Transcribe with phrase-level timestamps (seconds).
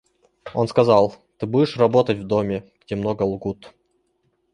[0.55, 3.75] Он сказал: «Ты будешь работать в доме, где много лгут».